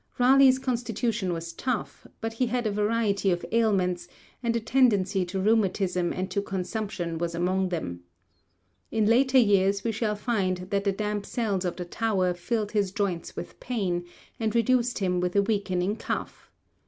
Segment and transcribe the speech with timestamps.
[0.17, 4.07] Raleigh's constitution was tough, but he had a variety of ailments,
[4.41, 7.99] and a tendency to rheumatism and to consumption was among them.
[8.89, 12.91] In later years we shall find that the damp cells of the Tower filled his
[12.91, 14.03] joints with pain,
[14.39, 16.49] and reduced him with a weakening cough.